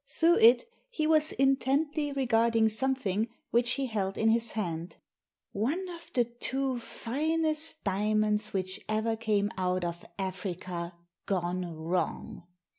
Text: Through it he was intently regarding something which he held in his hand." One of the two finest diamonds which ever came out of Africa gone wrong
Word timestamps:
Through 0.07 0.39
it 0.39 0.65
he 0.89 1.05
was 1.05 1.31
intently 1.33 2.11
regarding 2.11 2.69
something 2.69 3.29
which 3.51 3.73
he 3.73 3.85
held 3.85 4.17
in 4.17 4.29
his 4.29 4.53
hand." 4.53 4.95
One 5.51 5.87
of 5.89 6.09
the 6.15 6.23
two 6.25 6.79
finest 6.79 7.83
diamonds 7.83 8.51
which 8.51 8.83
ever 8.89 9.15
came 9.15 9.51
out 9.59 9.83
of 9.85 10.03
Africa 10.17 10.95
gone 11.27 11.75
wrong 11.75 12.47